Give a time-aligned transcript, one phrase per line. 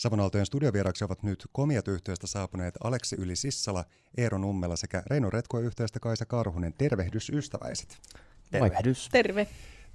[0.00, 3.84] Savonaltojen studiovieraksi ovat nyt komiat yhteystä saapuneet Aleksi Yli Sissala,
[4.16, 6.74] Eero Nummela sekä Reino Retko yhteystä Kaisa Karhunen.
[6.78, 7.98] Tervehdys ystäväiset.
[8.50, 9.08] Tervehdys.
[9.12, 9.46] Terve.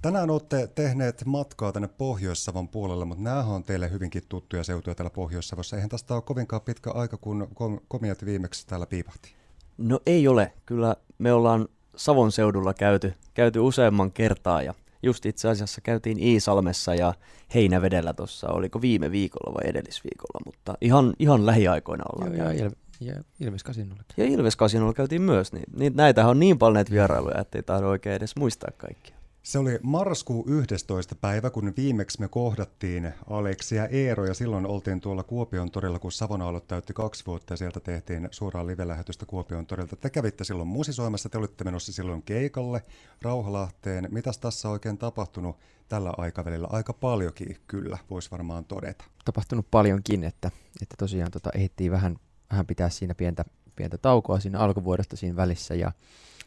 [0.02, 5.10] Tänään olette tehneet matkaa tänne Pohjois-Savon puolelle, mutta nämä on teille hyvinkin tuttuja seutuja täällä
[5.10, 5.76] Pohjois-Savossa.
[5.76, 9.34] Eihän tästä ole kovinkaan pitkä aika, kun komiat viimeksi täällä piipahti.
[9.78, 10.52] No ei ole.
[10.66, 14.74] Kyllä me ollaan Savon seudulla käyty, käyty useamman kertaa ja
[15.06, 17.14] just itse asiassa käytiin Iisalmessa ja
[17.54, 22.76] Heinävedellä tuossa, oliko viime viikolla vai edellisviikolla, mutta ihan, ihan lähiaikoina ollaan Joo, ja, Il-
[23.00, 24.02] ja Ilves Kasinolla.
[24.16, 27.88] Ja Ilves Kasinolla käytiin myös, niin, niin näitähän on niin paljon näitä vierailuja, ettei tahdo
[27.88, 29.15] oikein edes muistaa kaikkia.
[29.46, 31.14] Se oli marraskuun 11.
[31.14, 36.12] päivä, kun viimeksi me kohdattiin Aleksi ja Eero, ja silloin oltiin tuolla Kuopion torilla, kun
[36.12, 39.96] Savonaalot täytti kaksi vuotta, ja sieltä tehtiin suoraan live-lähetystä Kuopion torilta.
[39.96, 42.82] Te kävitte silloin musisoimassa, te olitte menossa silloin keikalle
[43.22, 44.08] Rauhalahteen.
[44.10, 45.56] Mitäs tässä oikein tapahtunut
[45.88, 46.68] tällä aikavälillä?
[46.70, 49.04] Aika paljonkin kyllä, voisi varmaan todeta.
[49.24, 50.50] Tapahtunut paljonkin, että,
[50.82, 52.16] että tosiaan tota, ehdittiin vähän,
[52.50, 53.44] vähän pitää siinä pientä,
[53.76, 55.92] pientä taukoa siinä alkuvuodesta siinä välissä, ja,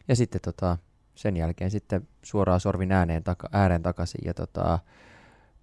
[0.07, 0.77] ja sitten tota,
[1.19, 4.21] sen jälkeen sitten suoraan sorvin ääneen taka, ääreen takaisin.
[4.25, 4.79] Ja tota,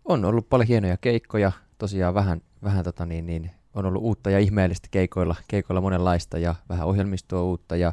[0.05, 4.39] on ollut paljon hienoja keikkoja, tosiaan vähän, vähän tota niin, niin, on ollut uutta ja
[4.39, 7.93] ihmeellistä keikoilla, keikoilla monenlaista ja vähän ohjelmistoa uutta ja,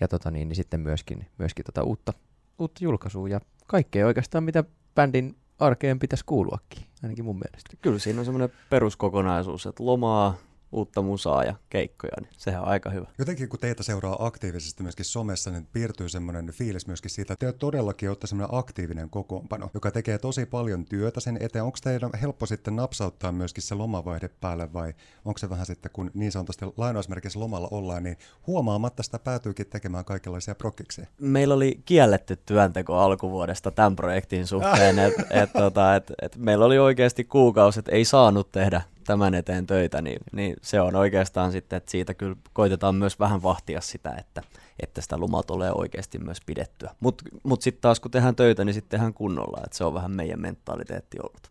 [0.00, 2.12] ja tota niin, niin sitten myöskin, myöskin tota uutta,
[2.58, 7.76] uutta julkaisua ja kaikkea oikeastaan mitä bändin arkeen pitäisi kuuluakin, ainakin mun mielestä.
[7.82, 10.34] Kyllä siinä on semmoinen peruskokonaisuus, että lomaa,
[10.72, 13.06] uutta musaa ja keikkoja, niin sehän on aika hyvä.
[13.18, 17.58] Jotenkin kun teitä seuraa aktiivisesti myöskin somessa, niin piirtyy semmoinen fiilis myöskin siitä, että te
[17.58, 21.64] todellakin olette semmoinen aktiivinen kokoonpano, joka tekee tosi paljon työtä sen eteen.
[21.64, 24.94] Onko teidän helppo sitten napsauttaa myöskin se lomavaihde päälle vai
[25.24, 28.16] onko se vähän sitten, kun niin sanotusti lainausmerkissä lomalla ollaan, niin
[28.46, 31.06] huomaamatta sitä päätyykin tekemään kaikenlaisia prokkiksia?
[31.20, 36.78] Meillä oli kielletty työnteko alkuvuodesta tämän projektin suhteen, että et, tota, et, et meillä oli
[36.78, 41.76] oikeasti kuukausi, että ei saanut tehdä tämän eteen töitä, niin, niin se on oikeastaan sitten,
[41.76, 44.42] että siitä kyllä koitetaan myös vähän vahtia sitä, että,
[44.80, 46.94] että sitä lomaa tulee oikeasti myös pidettyä.
[47.00, 49.94] Mutta mut, mut sitten taas kun tehdään töitä, niin sitten tehdään kunnolla, että se on
[49.94, 51.48] vähän meidän mentaliteetti ollut.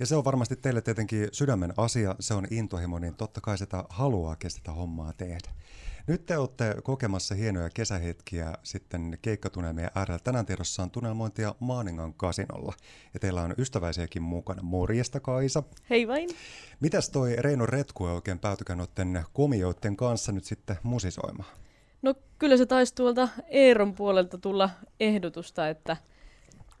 [0.00, 3.84] Ja se on varmasti teille tietenkin sydämen asia, se on intohimo, niin totta kai sitä
[3.88, 5.50] haluaa sitä hommaa tehdä.
[6.06, 10.18] Nyt te olette kokemassa hienoja kesähetkiä sitten keikkatunnelmien äärellä.
[10.24, 12.72] Tänään tiedossa on tunnelmointia Maaningan kasinolla.
[13.14, 14.62] Ja teillä on ystäväisiäkin mukana.
[14.62, 15.62] Morjesta Kaisa.
[15.90, 16.30] Hei vain.
[16.80, 21.50] Mitäs toi Reino Retku oikein päätykään noiden komioiden kanssa nyt sitten musisoimaan?
[22.02, 24.70] No kyllä se taisi tuolta Eeron puolelta tulla
[25.00, 25.96] ehdotusta, että,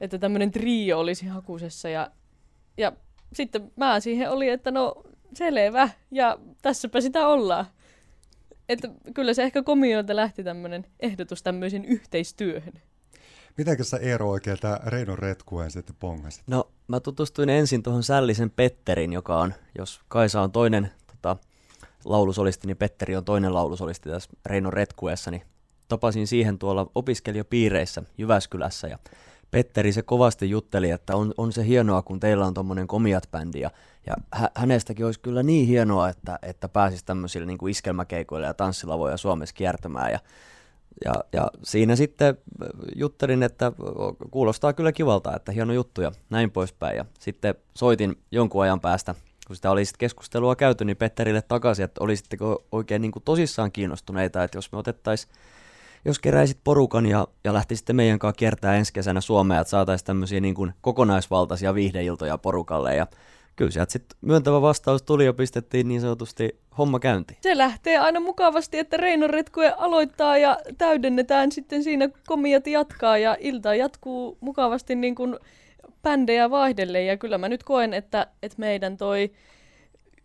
[0.00, 1.88] että tämmöinen trio olisi hakusessa.
[1.88, 2.10] Ja,
[2.76, 2.92] ja
[3.32, 5.02] sitten mä siihen oli, että no
[5.34, 7.66] selvä, ja tässäpä sitä ollaan
[8.68, 12.72] että kyllä se ehkä komioilta lähti tämmöinen ehdotus tämmöisen yhteistyöhön.
[13.56, 16.42] Mitenkä sä Eero oikein tämä Reino Retkuen sitten pongasit?
[16.46, 21.36] No mä tutustuin ensin tuohon Sällisen Petterin, joka on, jos Kaisa on toinen tota,
[22.04, 25.42] laulusolisti, niin Petteri on toinen laulusolisti tässä Reino Retkuessa, niin
[25.88, 28.98] tapasin siihen tuolla opiskelijapiireissä Jyväskylässä ja
[29.54, 33.60] Petteri se kovasti jutteli, että on, on se hienoa, kun teillä on tuommoinen komiat bändi
[33.60, 33.70] ja,
[34.06, 39.16] ja hä, hänestäkin olisi kyllä niin hienoa, että, että pääsisi tämmöisille niin iskelmäkeikoille ja tanssilavoja
[39.16, 40.18] Suomessa kiertämään ja,
[41.04, 42.38] ja, ja siinä sitten
[42.96, 43.72] juttelin, että
[44.30, 46.96] kuulostaa kyllä kivalta, että hieno juttu ja näin poispäin.
[46.96, 49.14] Ja sitten soitin jonkun ajan päästä,
[49.46, 53.72] kun sitä oli sitten keskustelua käyty, niin Petterille takaisin, että olisitteko oikein niin kuin tosissaan
[53.72, 55.32] kiinnostuneita, että jos me otettaisiin
[56.04, 60.40] jos keräisit porukan ja, ja lähtisitte meidän kanssa kiertää ensi kesänä Suomea, että saataisiin tämmöisiä
[60.40, 63.06] niin kuin kokonaisvaltaisia viihdeiltoja porukalle ja
[63.56, 67.38] kyllä sieltä sitten myöntävä vastaus tuli ja pistettiin niin sanotusti homma käyntiin.
[67.40, 73.36] Se lähtee aina mukavasti, että Reino Retkue aloittaa ja täydennetään sitten siinä komiat jatkaa ja
[73.40, 75.36] ilta jatkuu mukavasti niin kuin
[76.02, 79.30] bändejä vaihdelle ja kyllä mä nyt koen, että, että meidän toi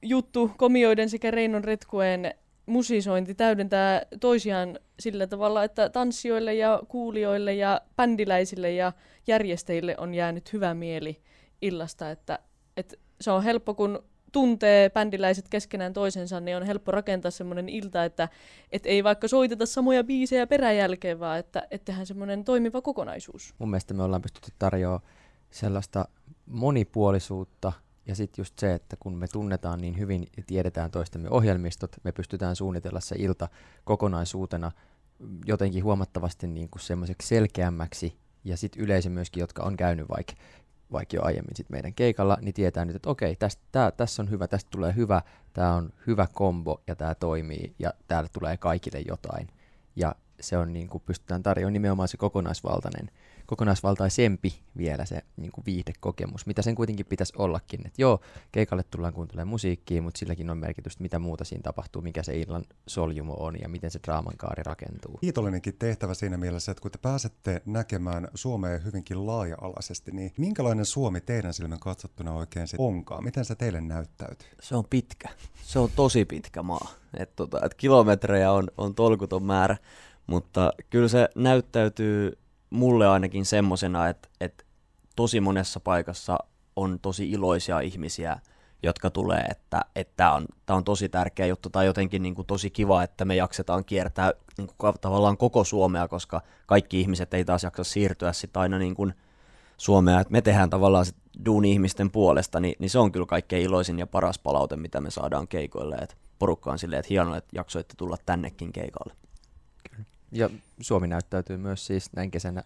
[0.01, 2.33] juttu komioiden sekä Reinon Retkuen
[2.69, 8.93] musisointi täydentää toisiaan sillä tavalla, että tanssijoille ja kuulijoille ja bändiläisille ja
[9.27, 11.21] järjestäjille on jäänyt hyvä mieli
[11.61, 12.39] illasta, että,
[12.77, 18.05] että se on helppo, kun tuntee bändiläiset keskenään toisensa, niin on helppo rakentaa semmoinen ilta,
[18.05, 18.29] että
[18.71, 23.53] et ei vaikka soiteta samoja biisejä peräjälkeen, vaan että, että tehdään semmoinen toimiva kokonaisuus.
[23.59, 25.01] Mun mielestä me ollaan pystytty tarjoamaan
[25.51, 26.05] sellaista
[26.45, 27.71] monipuolisuutta
[28.09, 32.11] ja sitten just se, että kun me tunnetaan niin hyvin ja tiedetään toistemme ohjelmistot, me
[32.11, 33.47] pystytään suunnitella se ilta
[33.83, 34.71] kokonaisuutena
[35.45, 38.17] jotenkin huomattavasti niin kuin semmoiseksi selkeämmäksi.
[38.43, 40.33] Ja sitten yleisö myöskin, jotka on käynyt vaikka
[40.91, 44.29] vaikka jo aiemmin sit meidän keikalla, niin tietää nyt, että okei, tästä, tää, tässä on
[44.29, 45.21] hyvä, tästä tulee hyvä,
[45.53, 49.47] tämä on hyvä kombo ja tämä toimii ja täällä tulee kaikille jotain.
[49.95, 53.11] Ja se on niin kuin pystytään tarjoamaan nimenomaan se kokonaisvaltainen
[53.49, 57.87] kokonaisvaltaisempi vielä se niin kuin viihdekokemus, mitä sen kuitenkin pitäisi ollakin.
[57.87, 58.19] Et joo,
[58.51, 62.63] keikalle tullaan kuuntelemaan musiikkia, mutta silläkin on merkitystä, mitä muuta siinä tapahtuu, mikä se illan
[62.87, 65.17] soljumo on ja miten se draaman kaari rakentuu.
[65.21, 71.21] Kiitollinenkin tehtävä siinä mielessä, että kun te pääsette näkemään Suomea hyvinkin laaja-alaisesti, niin minkälainen Suomi
[71.21, 73.23] teidän silmän katsottuna oikein se onkaan?
[73.23, 74.49] Miten se teille näyttäytyy?
[74.61, 75.29] Se on pitkä.
[75.61, 76.91] Se on tosi pitkä maa.
[77.17, 79.77] Et tota, et kilometrejä on, on tolkuton määrä,
[80.27, 82.37] mutta kyllä se näyttäytyy
[82.69, 84.63] mulle ainakin semmosena, että, että
[85.15, 86.37] tosi monessa paikassa
[86.75, 88.39] on tosi iloisia ihmisiä,
[88.83, 89.85] jotka tulee, että
[90.15, 91.69] tämä on, tää on tosi tärkeä juttu.
[91.69, 96.07] Tai jotenkin niin kuin tosi kiva, että me jaksetaan kiertää niin kuin tavallaan koko Suomea,
[96.07, 99.13] koska kaikki ihmiset ei taas jaksa siirtyä sitten aina niin kuin
[99.77, 103.63] Suomea, että me tehdään tavallaan sit duuni ihmisten puolesta, niin, niin se on kyllä kaikkein
[103.63, 107.49] iloisin ja paras palaute, mitä me saadaan keikoille, että porukka on silleen, että hienoa, että
[107.55, 109.13] jaksoitte tulla tännekin keikalle.
[110.31, 110.49] Ja
[110.81, 112.63] Suomi näyttäytyy myös siis näin kesänä,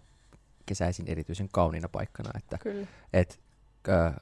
[0.66, 2.88] kesäisin erityisen kauniina paikkana, että Kyllä.
[3.14, 3.40] et,
[3.90, 4.16] äh,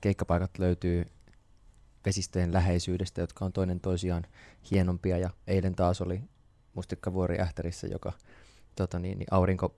[0.00, 1.06] keikkapaikat löytyy
[2.06, 4.26] vesistöjen läheisyydestä, jotka on toinen toisiaan
[4.70, 5.18] hienompia.
[5.18, 6.20] Ja eilen taas oli
[6.74, 8.12] Mustikkavuori Ähtärissä, joka
[8.76, 9.74] tota niin, niin aurinko,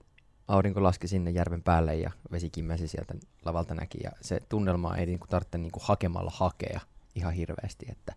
[0.49, 3.15] aurinko laski sinne järven päälle ja vesi kimmäsi sieltä
[3.45, 3.99] lavalta näki.
[4.05, 6.81] Ja se tunnelma ei niinku tarvitse niinku hakemalla hakea
[7.15, 7.87] ihan hirveästi.
[7.91, 8.15] Että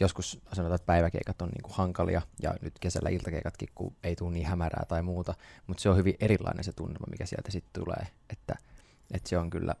[0.00, 4.46] joskus sanotaan, että päiväkeikat on niinku hankalia ja nyt kesällä iltakeikatkin, kun ei tule niin
[4.46, 5.34] hämärää tai muuta,
[5.66, 8.06] mutta se on hyvin erilainen se tunnelma, mikä sieltä sitten tulee.
[8.30, 8.54] Että,
[9.14, 9.74] että se on kyllä,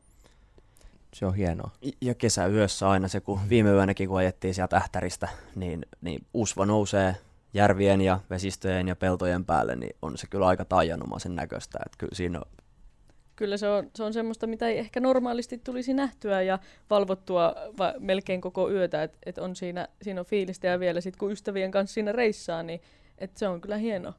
[1.14, 1.70] se on hienoa.
[2.00, 7.16] Ja kesäyössä aina se, kun viime yönäkin kun ajettiin sieltä Ähtäristä, niin, niin usva nousee
[7.54, 11.78] järvien ja vesistöjen ja peltojen päälle, niin on se kyllä aika taianomaisen näköistä.
[11.86, 12.40] Että kyllä siinä
[13.40, 16.58] Kyllä se on, se on semmoista, mitä ei ehkä normaalisti tulisi nähtyä ja
[16.90, 21.18] valvottua va- melkein koko yötä, että et on siinä, siinä on fiilistä ja vielä sitten
[21.18, 22.80] kun ystävien kanssa siinä reissaa, niin
[23.18, 24.14] et se on kyllä hieno.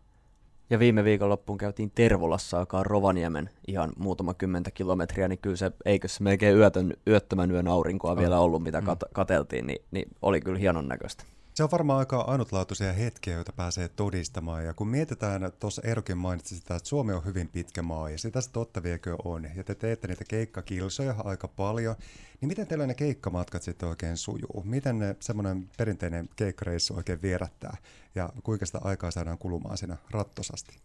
[0.70, 5.72] Ja viime viikonloppuun käytiin Tervolassa, joka on Rovaniemen ihan muutama kymmentä kilometriä, niin kyllä se,
[5.86, 10.42] eikö se melkein yötön, yöttömän yön aurinkoa vielä ollut, mitä kat- kateltiin, niin, niin oli
[10.42, 11.24] kyllä hienon näköistä.
[11.54, 14.66] Se on varmaan aika ainutlaatuisia hetkiä, joita pääsee todistamaan.
[14.66, 18.42] Ja kun mietitään, tuossa Eerokin mainitsi sitä, että Suomi on hyvin pitkä maa, ja sitä
[18.42, 21.96] se totta viekö on, ja te teette niitä keikkakilsoja aika paljon,
[22.42, 24.64] niin miten teillä ne keikkamatkat sitten oikein sujuu?
[24.64, 27.78] Miten ne semmoinen perinteinen keikkareissu oikein vierättää,
[28.16, 30.76] ja kuinka sitä aikaa saadaan kulumaan siinä rattosasti?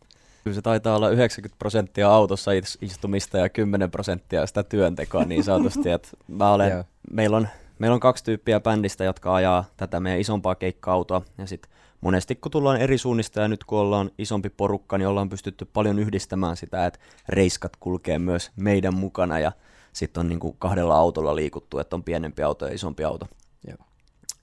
[0.44, 5.90] Kyllä se taitaa olla 90 prosenttia autossa istumista ja 10 prosenttia sitä työntekoa niin sanotusti.
[5.90, 7.48] että mä olen, meillä on
[7.78, 11.22] meillä on kaksi tyyppiä bändistä, jotka ajaa tätä meidän isompaa keikka-autoa.
[11.38, 11.70] Ja sitten
[12.00, 15.98] monesti kun tullaan eri suunnista ja nyt kun ollaan isompi porukka, niin ollaan pystytty paljon
[15.98, 19.52] yhdistämään sitä, että reiskat kulkee myös meidän mukana ja
[19.92, 23.28] sitten on niinku kahdella autolla liikuttu, että on pienempi auto ja isompi auto.
[23.68, 23.86] Joo.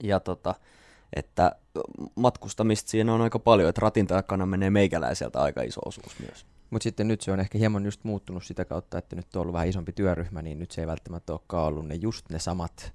[0.02, 0.54] Ja tota,
[1.12, 1.56] että
[2.14, 6.46] matkustamista siinä on aika paljon, että ratin takana menee meikäläiseltä aika iso osuus myös.
[6.70, 9.52] Mutta sitten nyt se on ehkä hieman just muuttunut sitä kautta, että nyt on ollut
[9.52, 12.92] vähän isompi työryhmä, niin nyt se ei välttämättä olekaan ollut ne just ne samat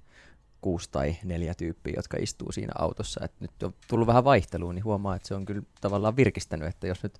[0.60, 3.24] kuusi tai neljä tyyppiä, jotka istuu siinä autossa.
[3.24, 6.86] Et nyt on tullut vähän vaihtelua, niin huomaa, että se on kyllä tavallaan virkistänyt, että
[6.86, 7.18] jos nyt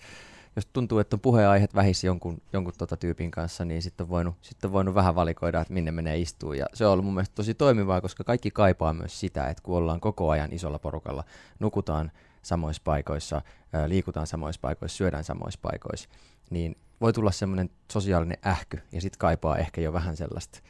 [0.57, 4.35] jos tuntuu, että on puheenaiheet vähissä jonkun, jonkun tota tyypin kanssa, niin sitten on, voinut,
[4.43, 6.53] sitten on voinut vähän valikoida, että minne menee istuu.
[6.53, 9.77] Ja se on ollut mun mielestä tosi toimivaa, koska kaikki kaipaa myös sitä, että kun
[9.77, 11.25] ollaan koko ajan isolla porukalla,
[11.59, 13.43] nukutaan samoissa paikoissa,
[13.87, 16.09] liikutaan samoissa paikoissa, syödään samoissa paikoissa,
[16.51, 20.61] niin voi tulla semmoinen sosiaalinen ähky ja sitten kaipaa ehkä jo vähän sellaista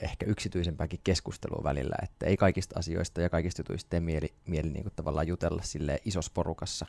[0.00, 4.82] ehkä yksityisempääkin keskustelua välillä, että ei kaikista asioista ja kaikista jutuista tee mieli, mieli niin
[4.82, 6.86] kuin tavallaan jutella sille isossa porukassa.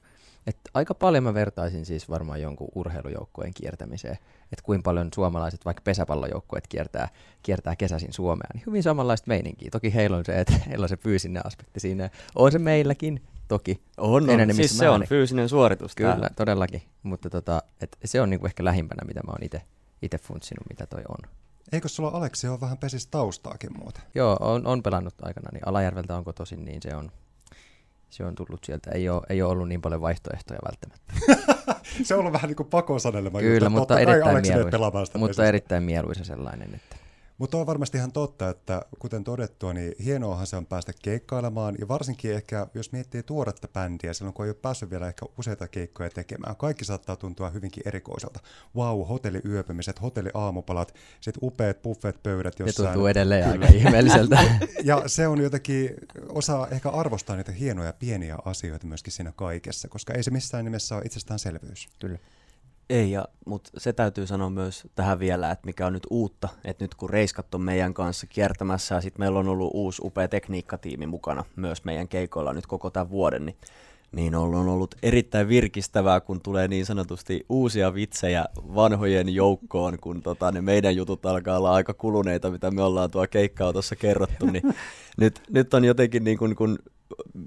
[0.48, 5.82] Et aika paljon mä vertaisin siis varmaan jonkun urheilujoukkueen kiertämiseen, että kuinka paljon suomalaiset vaikka
[5.82, 7.10] pesäpallojoukkueet kiertää,
[7.44, 9.70] kiertää kesäisin Suomea, niin hyvin samanlaista meininkiä.
[9.72, 13.82] Toki heillä on se, että heillä on se fyysinen aspekti siinä, on se meilläkin, toki.
[13.98, 14.56] On, on.
[14.56, 15.96] siis se on fyysinen suoritus.
[15.96, 16.30] Kyllä, täällä.
[16.36, 19.62] todellakin, mutta tota, et se on niinku ehkä lähimpänä, mitä mä oon
[20.02, 21.30] itse funtsinut, mitä toi on.
[21.72, 24.02] Eikö sulla Aleksi ole vähän pesis taustaakin muuta?
[24.16, 27.12] Joo, on, on pelannut aikana, niin Alajärveltä on kotoisin, niin se on,
[28.10, 28.92] se on tullut sieltä.
[28.92, 31.14] Ei ole, ei ole ollut niin paljon vaihtoehtoja välttämättä.
[32.06, 33.40] se on ollut vähän niin kuin pakosanelema.
[33.40, 36.76] Kyllä, mutta, erittäin, mieluisa, mutta erittäin mieluisa sellainen.
[36.76, 36.97] Että
[37.38, 41.88] mutta on varmasti ihan totta, että kuten todettua, niin hienoahan se on päästä keikkailemaan, ja
[41.88, 46.10] varsinkin ehkä, jos miettii tuoretta bändiä, silloin kun ei ole päässyt vielä ehkä useita keikkoja
[46.10, 48.40] tekemään, kaikki saattaa tuntua hyvinkin erikoiselta.
[48.76, 52.76] Wow, hotelliyöpymiset, hotelliaamupalat, sitten upeat buffet-pöydät jossain.
[52.76, 53.66] Se tuntuu edelleen Kyllä.
[53.66, 54.40] aika ihmeelliseltä.
[54.84, 55.90] ja se on jotenkin,
[56.30, 60.96] osaa ehkä arvostaa niitä hienoja pieniä asioita myöskin siinä kaikessa, koska ei se missään nimessä
[60.96, 61.88] ole itsestäänselvyys.
[62.00, 62.18] Kyllä.
[62.90, 66.84] Ei, ja, mutta se täytyy sanoa myös tähän vielä, että mikä on nyt uutta, että
[66.84, 71.08] nyt kun Reiskat on meidän kanssa kiertämässä ja sitten meillä on ollut uusi upea tekniikkatiimi
[71.08, 73.58] mukana myös meidän keikoilla nyt koko tämän vuoden, niin
[74.12, 80.52] niin on ollut erittäin virkistävää, kun tulee niin sanotusti uusia vitsejä vanhojen joukkoon, kun tota,
[80.52, 84.64] ne meidän jutut alkaa olla aika kuluneita, mitä me ollaan tuo keikkaa tuossa kerrottu, niin
[85.22, 86.80] nyt, nyt on jotenkin niin kuin, kun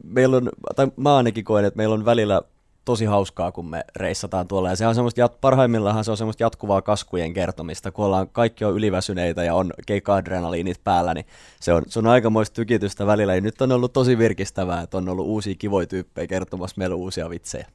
[0.05, 2.43] meillä on, tai mä ainakin koen, että meillä on välillä
[2.91, 4.71] tosi hauskaa, kun me reissataan tuolla.
[4.71, 8.75] Ja se on semmoista, parhaimmillaan se on semmoista jatkuvaa kaskujen kertomista, kun ollaan, kaikki on
[8.75, 11.27] yliväsyneitä ja on keikka-adrenaliinit päällä, niin
[11.61, 13.35] se on, se on aikamoista tykitystä välillä.
[13.35, 17.31] Ja nyt on ollut tosi virkistävää, että on ollut uusia kivoja tyyppejä kertomassa meille uusia
[17.31, 17.67] vitsejä.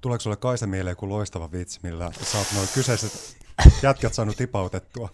[0.00, 3.36] Tuleeko sulle Kaisa mieleen joku loistava vitsi, millä sä oot noin kyseiset
[3.82, 5.08] jätkät saanut tipautettua?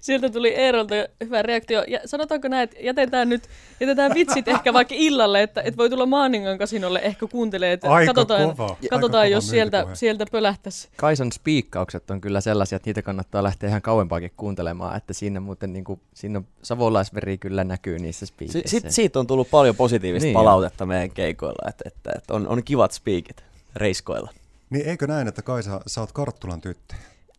[0.00, 0.94] Sieltä tuli Eerolta
[1.24, 1.84] hyvä reaktio.
[1.88, 3.48] Ja sanotaanko näin, että jätetään nyt
[3.80, 8.14] jätetään vitsit ehkä vaikka illalle, että, että voi tulla Maaningan kasinolle ehkä kuuntelee, että Aika
[8.14, 8.76] katsotaan, kova.
[8.90, 10.88] katsotaan Aika jos kova sieltä, sieltä pölähtäisi.
[10.96, 15.72] Kaisan spiikkaukset on kyllä sellaisia, että niitä kannattaa lähteä ihan kauempaakin kuuntelemaan, että siinä muuten
[15.72, 18.80] niin kuin, siinä on savolaisveri kyllä näkyy niissä Si- spiikeissä.
[18.80, 22.62] sit, siitä on tullut paljon positiivista Niin palautetta meidän keikoilla, että, että, että on, on
[22.64, 23.44] kivat speakit
[23.76, 24.30] reiskoilla.
[24.70, 26.94] Niin eikö näin, että Kaisa, sä oot Karttulan tyttö?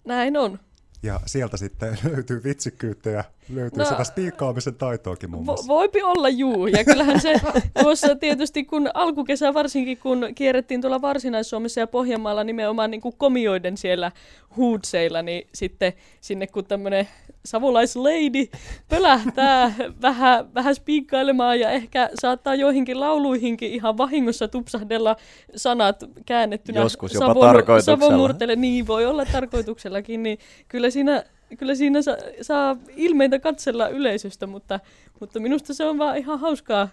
[0.06, 0.60] Näin on.
[1.04, 3.24] Ja sieltä sitten löytyy vitsikkyyttä ja
[3.54, 5.68] löytyy No, sitä spiikkaamisen taitoakin muun Vo- muassa.
[5.68, 6.68] voipi olla juu.
[6.68, 7.34] Ja kyllähän se
[7.84, 13.78] tuossa tietysti, kun alkukesä varsinkin, kun kierrettiin tuolla Varsinais-Suomessa ja Pohjanmaalla nimenomaan niin kuin komioiden
[13.78, 14.12] siellä
[14.56, 17.08] huudseilla, niin sitten sinne kun tämmöinen
[17.46, 18.48] savolaislady
[18.90, 25.16] pölähtää vähän, vähän spiikkailemaan ja ehkä saattaa joihinkin lauluihinkin ihan vahingossa tupsahdella
[25.56, 28.00] sanat käännettynä Joskus jopa tarkoituksella.
[28.00, 28.56] savomurteelle.
[28.56, 30.38] Niin voi olla tarkoituksellakin, niin
[30.68, 31.24] kyllä siinä,
[31.58, 34.80] kyllä siinä sa, saa ilmeitä katsella yleisöstä, mutta,
[35.20, 36.88] mutta minusta se on vaan ihan hauskaa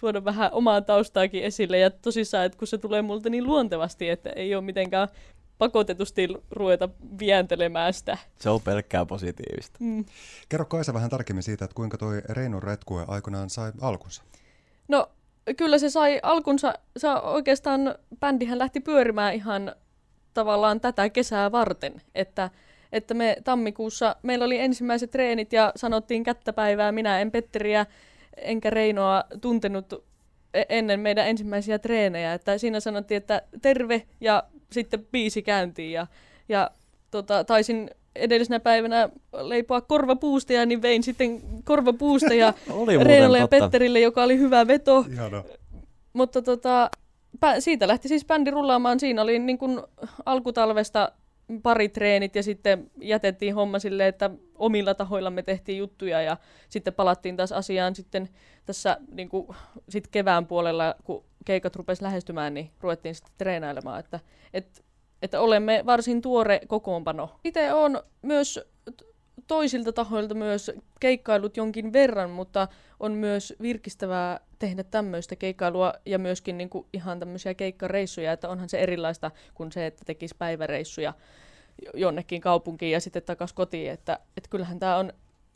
[0.00, 4.30] tuoda vähän omaa taustaakin esille ja tosissaan, että kun se tulee multa niin luontevasti, että
[4.30, 5.08] ei ole mitenkään
[5.58, 6.88] pakotetusti ruveta
[7.18, 8.18] vientelemään sitä.
[8.38, 9.76] Se on pelkkää positiivista.
[9.80, 10.04] Mm.
[10.48, 14.22] Kerro Kaisa vähän tarkemmin siitä, että kuinka toi Reino Retkue aikoinaan sai alkunsa.
[14.88, 15.10] No
[15.56, 19.74] kyllä se sai alkunsa, se oikeastaan bändihän lähti pyörimään ihan
[20.34, 22.50] tavallaan tätä kesää varten, että,
[22.92, 27.86] että me tammikuussa, meillä oli ensimmäiset treenit ja sanottiin kättäpäivää, minä en Petteriä
[28.36, 30.04] enkä Reinoa tuntenut
[30.54, 36.06] e- ennen meidän ensimmäisiä treenejä, että siinä sanottiin, että terve ja sitten biisi käyntiin ja,
[36.48, 36.70] ja
[37.10, 42.54] tota, taisin edellisenä päivänä leipoa korvapuusteja, niin vein sitten korvapuusteja
[43.02, 43.48] Reinalle ja.
[43.48, 45.04] Petterille, joka oli hyvä veto.
[45.12, 45.44] Ihana.
[46.12, 46.90] Mutta tota,
[47.58, 49.00] siitä lähti siis bändi rullaamaan.
[49.00, 49.80] Siinä oli niin kuin
[50.26, 51.12] alkutalvesta
[51.62, 56.36] pari treenit ja sitten jätettiin homma silleen, että omilla tahoillamme tehtiin juttuja ja
[56.68, 58.28] sitten palattiin taas asiaan sitten
[58.66, 59.48] tässä niin kuin,
[59.88, 64.20] sit kevään puolella, kun keikat rupesi lähestymään, niin ruvettiin sitten treenailemaan, että,
[64.54, 64.80] että,
[65.22, 67.40] että olemme varsin tuore kokoonpano.
[67.44, 68.60] Itse on myös
[69.46, 72.68] toisilta tahoilta myös keikkailut jonkin verran, mutta
[73.00, 78.68] on myös virkistävää tehdä tämmöistä keikkailua ja myöskin niin kuin ihan tämmöisiä keikkareissuja, että onhan
[78.68, 81.14] se erilaista kuin se, että tekisi päiväreissuja
[81.84, 85.12] jo- jonnekin kaupunkiin ja sitten takaisin kotiin, että, että kyllähän tämä on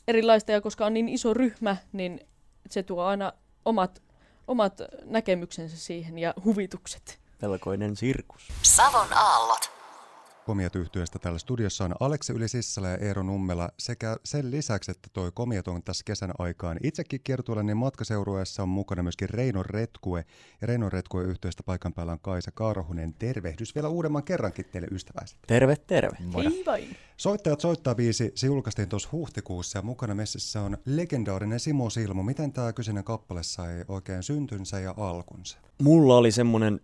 [0.07, 2.19] erilaista ja koska on niin iso ryhmä, niin
[2.69, 3.33] se tuo aina
[3.65, 4.01] omat,
[4.47, 4.73] omat
[5.05, 7.19] näkemyksensä siihen ja huvitukset.
[7.41, 8.47] Melkoinen sirkus.
[8.61, 9.71] Savon aallot.
[10.45, 15.31] Komiat yhtyeestä täällä studiossa on Aleksi Yli-Sissala ja Eero Nummela sekä sen lisäksi, että toi
[15.33, 20.25] Komiat on tässä kesän aikaan itsekin kiertueella, niin matkaseurueessa on mukana myöskin Reino Retkue
[20.61, 23.13] ja Reino Retkue yhtyeestä paikan päällä on Kaisa Karhunen.
[23.13, 25.37] Tervehdys vielä uudemman kerrankin teille ystäväiset.
[25.47, 26.17] Terve, terve.
[26.19, 26.97] Ei vain.
[27.17, 32.23] Soittajat soittaa biisi, se julkaistiin tuossa huhtikuussa ja mukana messissä on legendaarinen Simo Silmo.
[32.23, 35.57] Miten tämä kyseinen kappale sai oikein syntynsä ja alkunsa?
[35.81, 36.79] Mulla oli semmonen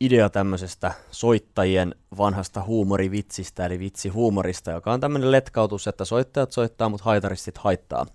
[0.00, 7.04] idea tämmöisestä soittajien vanhasta huumorivitsistä, eli vitsihuumorista, joka on tämmöinen letkautus, että soittajat soittaa, mutta
[7.04, 8.06] haitaristit haittaa.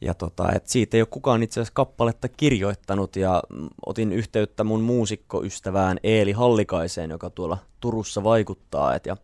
[0.00, 3.42] Ja tota, et siitä ei ole kukaan itse asiassa kappaletta kirjoittanut, ja
[3.86, 9.16] otin yhteyttä mun muusikkoystävään Eeli Hallikaiseen, joka tuolla Turussa vaikuttaa, et, ja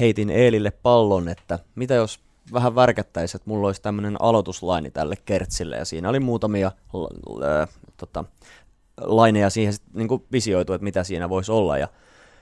[0.00, 2.20] heitin Eelille pallon, että mitä jos
[2.52, 8.24] vähän värkättäisiin, että mulla olisi tämmöinen aloituslaini tälle kertsille, ja siinä oli muutamia ö, tota,
[9.00, 11.78] laineja siihen sit, niin visioitu, että mitä siinä voisi olla.
[11.78, 11.88] Ja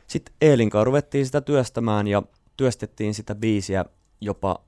[0.06, 2.22] sitten Eelin kanssa ruvettiin sitä työstämään ja
[2.56, 3.84] työstettiin sitä biisiä
[4.20, 4.64] jopa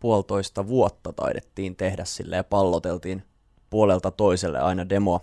[0.00, 3.22] puolitoista vuotta taidettiin tehdä sille ja palloteltiin
[3.70, 5.20] puolelta toiselle aina demoa.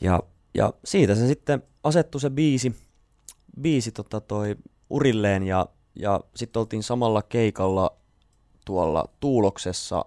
[0.00, 0.22] Ja,
[0.54, 2.76] ja siitä se sitten asettui se biisi,
[3.60, 4.56] biisi tota toi
[4.90, 7.96] urilleen ja, ja sitten oltiin samalla keikalla
[8.64, 10.04] tuolla Tuuloksessa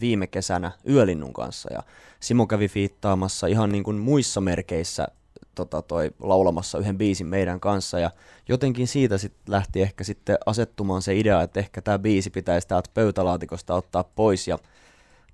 [0.00, 1.82] viime kesänä Yölinnun kanssa ja
[2.20, 5.08] Simo kävi fiittaamassa ihan niin kuin muissa merkeissä
[5.54, 8.10] tota, toi, laulamassa yhden biisin meidän kanssa ja
[8.48, 12.90] jotenkin siitä sit lähti ehkä sitten asettumaan se idea, että ehkä tämä biisi pitäisi täältä
[12.94, 14.58] pöytälaatikosta ottaa pois ja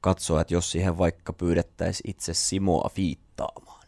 [0.00, 3.86] katsoa, että jos siihen vaikka pyydettäisiin itse Simoa fiittaamaan.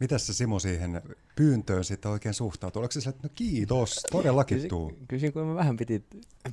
[0.00, 1.02] Mitäs se Simo siihen
[1.36, 2.80] pyyntöön sitten oikein suhtautuu?
[2.80, 4.92] Oliko se sille, että no kiitos, todellakin Kysin, tuu?
[5.08, 6.04] kysin, kun mä vähän piti,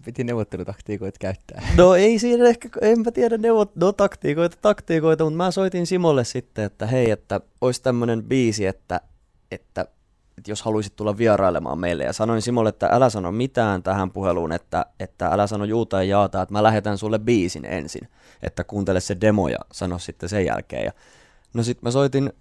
[0.06, 1.64] piti neuvottelutaktiikoita käyttää.
[1.78, 6.66] No ei siinä ehkä, enpä tiedä neuvot, no taktiikoita, taktiikoita, mutta mä soitin Simolle sitten,
[6.66, 9.02] että hei, että olisi tämmöinen biisi, että,
[9.52, 9.82] että,
[10.38, 12.04] että jos haluaisit tulla vierailemaan meille.
[12.04, 16.04] Ja sanoin Simolle, että älä sano mitään tähän puheluun, että, että älä sano juuta ja
[16.04, 18.08] jaata, että mä lähetän sulle biisin ensin,
[18.44, 20.86] että kuuntele se demo ja sano sitten sen jälkeen.
[20.86, 20.92] Ja
[21.54, 22.34] no sitten mä soitin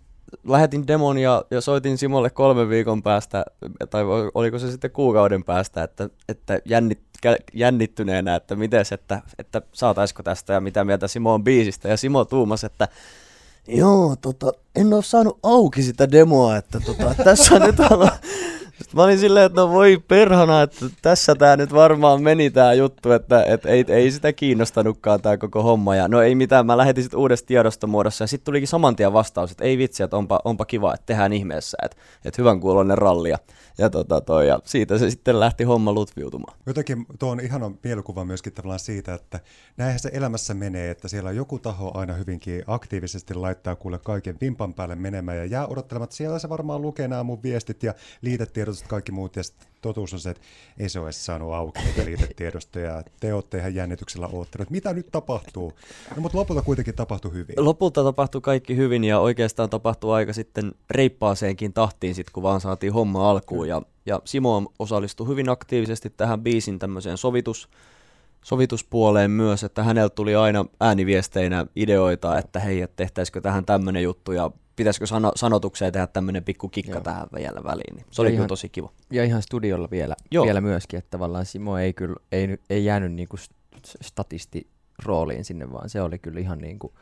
[0.44, 3.44] lähetin demon ja, ja soitin Simolle kolmen viikon päästä,
[3.90, 4.02] tai
[4.34, 7.00] oliko se sitten kuukauden päästä, että, että jännit,
[7.52, 11.88] jännittyneenä, että mites, että, että saataisiko tästä ja mitä mieltä Simo on biisistä.
[11.88, 12.88] Ja Simo tuumas, että
[13.68, 18.62] joo, tota, en ole saanut auki sitä demoa, että tota, tässä nyt on sitten
[18.94, 23.12] mä olin silleen, että no voi perhana, että tässä tämä nyt varmaan meni tämä juttu,
[23.12, 25.96] että, että ei, ei sitä kiinnostanutkaan tämä koko homma.
[25.96, 29.50] Ja no ei mitään, mä lähetin sitten uudessa tiedostomuodossa ja sitten tulikin saman tien vastaus,
[29.50, 33.38] että ei vitsi, että onpa, onpa kiva, että tehdään ihmeessä, että, että hyvän kuulonen rallia.
[33.79, 36.59] Ja, tota toi, ja siitä se sitten lähti homma lutviutumaan.
[36.67, 39.41] Jotenkin tuo on ihana mielikuva myöskin tavallaan siitä, että
[39.76, 44.75] näinhän se elämässä menee, että siellä joku taho aina hyvinkin aktiivisesti laittaa kuule kaiken vimpan
[44.75, 48.88] päälle menemään ja jää odottelemaan, että siellä se varmaan lukee nämä mun viestit ja liitetiedotukset
[48.88, 49.43] kaikki muut ja
[49.82, 50.42] totuus on se, että
[50.78, 53.02] ei se ole saanut auki niitä liitetiedostoja.
[53.20, 55.72] Te olette ihan jännityksellä oottelut, mitä nyt tapahtuu.
[56.16, 57.54] No, mutta lopulta kuitenkin tapahtui hyvin.
[57.58, 62.92] Lopulta tapahtui kaikki hyvin ja oikeastaan tapahtui aika sitten reippaaseenkin tahtiin, sit, kun vaan saatiin
[62.92, 63.68] homma alkuun.
[63.68, 67.68] Ja, ja Simo osallistui hyvin aktiivisesti tähän biisin tämmöiseen sovitus,
[68.44, 74.32] sovituspuoleen myös, että häneltä tuli aina ääniviesteinä ideoita, että hei, että tehtäisikö tähän tämmöinen juttu
[74.32, 77.00] ja pitäisikö sano, sanotukseen tehdä tämmöinen pikku kikka Joo.
[77.00, 77.97] tähän vielä väliin.
[77.97, 78.93] Niin se ja oli ihan, kyllä tosi kiva.
[79.11, 80.45] Ja ihan studiolla vielä, Joo.
[80.45, 83.37] vielä myöskin, että tavallaan Simo ei kyllä ei, ei jäänyt niinku
[84.02, 84.67] statisti
[85.05, 86.93] rooliin sinne, vaan se oli kyllä ihan niin kuin,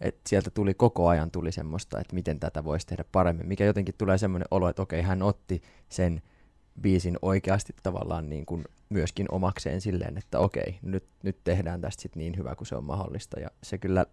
[0.00, 3.94] että sieltä tuli koko ajan tuli semmoista, että miten tätä voisi tehdä paremmin, mikä jotenkin
[3.98, 6.22] tulee semmoinen olo, että okei, hän otti sen
[6.80, 12.16] biisin oikeasti tavallaan niin kuin myöskin omakseen silleen, että okei, nyt, nyt tehdään tästä sit
[12.16, 14.06] niin hyvä kuin se on mahdollista, ja se kyllä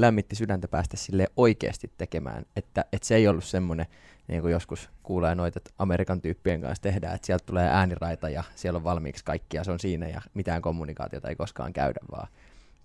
[0.00, 3.86] lämmitti sydäntä päästä sille oikeasti tekemään, että, että se ei ollut semmoinen,
[4.28, 8.44] niin kuin joskus kuulee noita, että Amerikan tyyppien kanssa tehdään, että sieltä tulee ääniraita ja
[8.54, 12.28] siellä on valmiiksi kaikki ja se on siinä ja mitään kommunikaatiota ei koskaan käydä, vaan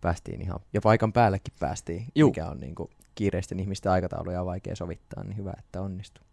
[0.02, 2.30] päästiin ihan, ja paikan päällekin päästiin, Juh.
[2.30, 6.24] mikä on niin kuin kiireisten ihmisten aikatauluja on vaikea sovittaa, niin hyvä, että onnistuu.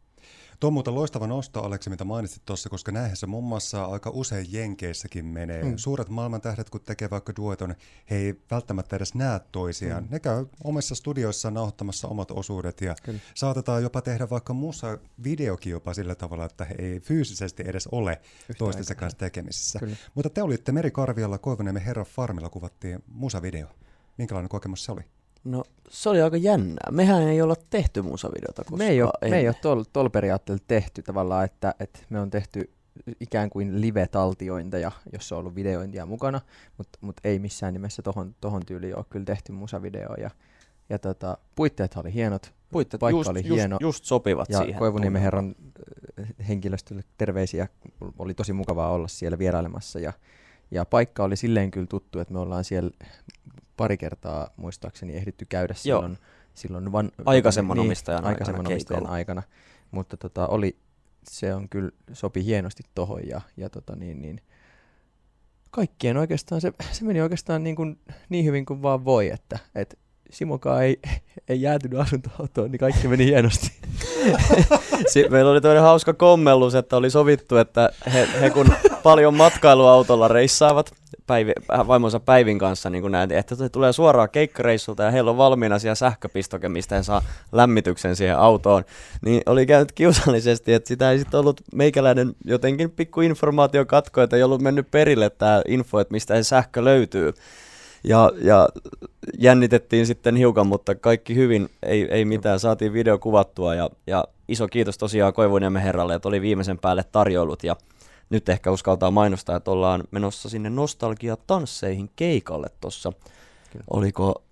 [0.61, 4.11] Tuo on muuten loistava nosto, Aleksi, mitä mainitsit tuossa, koska näinhän se muun muassa aika
[4.15, 5.63] usein Jenkeissäkin menee.
[5.63, 5.77] Mm.
[5.77, 7.75] Suuret maailman tähdet, kun tekee vaikka dueton,
[8.11, 10.05] he ei välttämättä edes näe toisiaan.
[10.05, 10.09] Mm.
[10.11, 13.21] Ne käy omissa studioissaan nauhoittamassa omat osuudet ja Kyllä.
[13.35, 18.21] saatetaan jopa tehdä vaikka muussa videokin jopa sillä tavalla, että he ei fyysisesti edes ole
[18.49, 19.79] Yhtä toistensa kanssa tekemisissä.
[19.79, 19.97] Kyllä.
[20.15, 23.69] Mutta te olitte Merikarvialla Koivuniemen Herran Farmilla kuvattiin musavideo.
[24.19, 25.03] Minkälainen kokemus se oli?
[25.45, 26.89] No se oli aika jännää.
[26.91, 28.79] Mehän ei olla tehty musavideota koskaan.
[28.79, 32.31] Me ei ole, me ei ole tol, tol periaatteella tehty tavallaan, että, että me on
[32.31, 32.71] tehty
[33.21, 36.41] ikään kuin live-taltiointeja, jossa on ollut videointia mukana,
[36.79, 40.15] mutta mut ei missään nimessä tohon, tohon tyyliin ole kyllä tehty musavideo.
[40.15, 40.31] Ja,
[40.91, 43.77] ja tota, puitteet oli hienot, Puitteet paikka just, oli just, hieno.
[43.81, 44.79] Just sopivat ja siihen.
[44.79, 45.55] Koivuniemen herran
[46.21, 47.69] äh, henkilöstölle terveisiä.
[48.19, 50.13] Oli tosi mukavaa olla siellä vierailemassa ja,
[50.71, 52.91] ja paikka oli silleen kyllä tuttu, että me ollaan siellä
[53.81, 56.19] pari kertaa muistaakseni ehditty käydä silloin,
[56.55, 59.43] silloin van, aikaisemman niin, omistajan, aikaisemman aikana, omistajan aikana.
[59.91, 60.77] Mutta tota, oli,
[61.31, 64.41] se on kyllä sopi hienosti tohon ja, ja tota, niin, niin,
[65.71, 69.99] kaikkien oikeastaan, se, se meni oikeastaan niin, kuin, niin hyvin kuin vaan voi, että et
[70.31, 71.01] Simokaan ei,
[71.49, 73.73] ei jäätynyt asuntoautoon, niin kaikki meni hienosti.
[75.31, 81.00] Meillä oli toinen hauska kommellus, että oli sovittu, että he, he kun paljon matkailuautolla reissaavat
[81.31, 81.53] päivi,
[81.87, 85.79] vaimonsa Päivin kanssa, niin kuin näin, että se tulee suoraan keikkareissulta ja heillä on valmiina
[85.79, 88.85] siellä sähköpistoke, mistä he saa lämmityksen siihen autoon,
[89.25, 94.37] niin oli käynyt kiusallisesti, että sitä ei sitten ollut meikäläinen jotenkin pikku informaatio katko, että
[94.37, 97.33] ei ollut mennyt perille tämä info, että mistä se sähkö löytyy.
[98.05, 98.69] Ja, ja
[99.39, 104.69] jännitettiin sitten hiukan, mutta kaikki hyvin, ei, ei mitään, saatiin video kuvattua ja, ja iso
[104.69, 107.77] kiitos tosiaan Koivuniemen herralle, että oli viimeisen päälle tarjoilut ja
[108.31, 113.13] nyt ehkä uskaltaa mainostaa, että ollaan menossa sinne nostalgia-tansseihin keikalle tuossa.
[113.91, 114.43] Oliko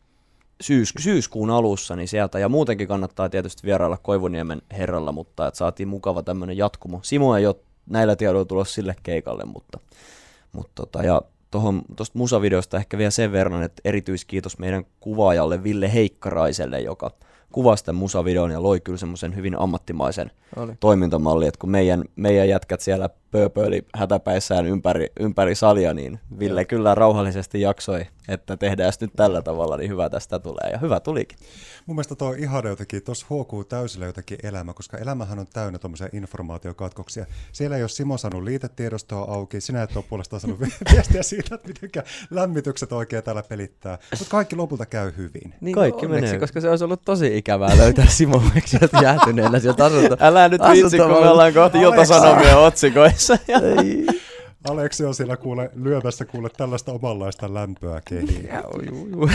[0.60, 5.88] syys, syyskuun alussa, niin sieltä, ja muutenkin kannattaa tietysti vierailla Koivuniemen herralla, mutta että saatiin
[5.88, 7.00] mukava tämmöinen jatkumo.
[7.02, 9.78] Simo ei ole näillä tiedoilla tulossa sille keikalle, mutta,
[10.52, 16.80] mutta tota, ja tuosta musavideosta ehkä vielä sen verran, että erityiskiitos meidän kuvaajalle Ville Heikkaraiselle,
[16.80, 17.10] joka
[17.52, 20.72] kuvasi tämän musavideon ja loi kyllä semmoisen hyvin ammattimaisen Oli.
[20.80, 26.94] toimintamalli, että kun meidän, meidän jätkät siellä pööpöili hätäpäissään ympäri, ympäri salia, niin Ville kyllä
[26.94, 30.70] rauhallisesti jaksoi, että tehdään nyt tällä tavalla, niin hyvä tästä tulee.
[30.72, 31.38] Ja hyvä tulikin.
[31.86, 36.08] Mun mielestä tuo ihana jotenkin, tuossa huokuu täysillä jotenkin elämä, koska elämähän on täynnä tuommoisia
[36.12, 37.26] informaatiokatkoksia.
[37.52, 40.60] Siellä ei ole Simo saanut liitetiedostoa auki, sinä et ole puolestaan saanut
[40.92, 43.98] viestiä siitä, että miten lämmitykset oikein täällä pelittää.
[44.18, 45.54] Mutta kaikki lopulta käy hyvin.
[45.60, 46.40] Niin Kaikki onneksi, menee.
[46.40, 50.16] koska se olisi ollut tosi ikävää löytää Simo sieltä jäätyneenä sieltä asunto.
[50.20, 52.02] Älä nyt viitsi, kun me ollaan kohta Aleksi.
[52.02, 52.56] iltasanomien
[53.18, 53.38] otsikoissa.
[53.48, 58.48] Ja Aleksi on siellä kuule, lyömässä kuule tällaista omanlaista lämpöä kehiin.
[58.48, 59.28] Joo, joo, joo.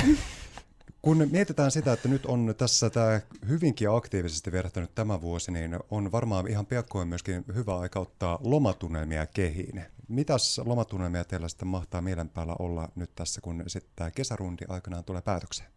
[1.02, 6.12] Kun mietitään sitä, että nyt on tässä tämä hyvinkin aktiivisesti vierähtänyt tämä vuosi, niin on
[6.12, 9.82] varmaan ihan piakkoin myöskin hyvä aika ottaa lomatunnelmia kehiin.
[10.08, 15.04] Mitäs lomatunnelmia teillä sitten mahtaa mielen päällä olla nyt tässä, kun sitten tämä kesärundi aikanaan
[15.04, 15.70] tulee päätökseen?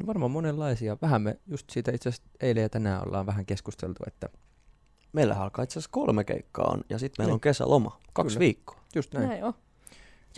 [0.00, 0.96] No varmaan monenlaisia.
[1.02, 4.28] Vähän me just siitä itse asiassa eilen ja tänään ollaan vähän keskusteltu, että
[5.12, 7.34] meillähän alkaa itse asiassa kolme keikkaa on, ja sitten meillä Niin.
[7.34, 8.00] on kesäloma.
[8.12, 8.44] Kaksi Kyllä.
[8.44, 8.80] viikkoa.
[8.94, 9.28] just näin.
[9.28, 9.54] Näin on.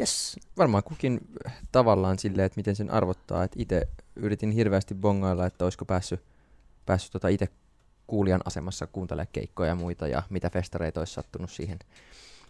[0.00, 0.36] Yes.
[0.58, 3.44] Varmaan kukin äh, tavallaan silleen, että miten sen arvottaa.
[3.44, 6.20] Että itse yritin hirveästi bongailla, että olisiko päässyt,
[6.86, 7.48] päässyt tota itse
[8.06, 11.78] kuulijan asemassa kuuntelemaan keikkoja ja muita ja mitä festareita olisi sattunut siihen,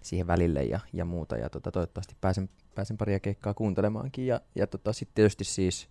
[0.03, 1.37] siihen välille ja, ja muuta.
[1.37, 4.27] Ja tota, toivottavasti pääsen, pääsen paria keikkaa kuuntelemaankin.
[4.27, 5.89] Ja, ja tota, sitten tietysti siis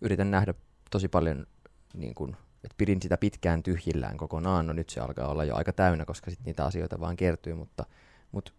[0.00, 0.54] yritän nähdä
[0.90, 1.46] tosi paljon,
[1.94, 4.66] niin kun, että pidin sitä pitkään tyhjillään kokonaan.
[4.66, 7.84] No nyt se alkaa olla jo aika täynnä, koska sitten niitä asioita vaan kertyy, mutta,
[8.32, 8.52] mutta